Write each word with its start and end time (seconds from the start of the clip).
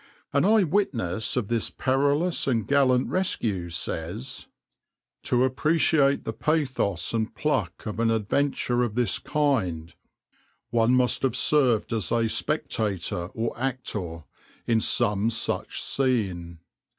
\par 0.31 0.39
An 0.39 0.45
eye 0.45 0.63
witness 0.63 1.37
of 1.37 1.47
this 1.47 1.69
perilous 1.69 2.47
and 2.47 2.65
gallant 2.65 3.07
rescue 3.07 3.69
says: 3.69 4.47
\par 4.47 4.49
"To 5.29 5.43
appreciate 5.43 6.23
the 6.25 6.33
pathos 6.33 7.13
and 7.13 7.35
pluck 7.35 7.85
of 7.85 7.99
an 7.99 8.09
adventure 8.09 8.81
of 8.81 8.95
this 8.95 9.19
kind, 9.19 9.93
one 10.71 10.95
must 10.95 11.21
have 11.21 11.35
served 11.35 11.93
as 11.93 12.11
a 12.11 12.27
spectator 12.27 13.25
or 13.35 13.55
actor 13.55 14.23
in 14.65 14.79
some 14.79 15.29
such 15.29 15.79
scene. 15.83 16.61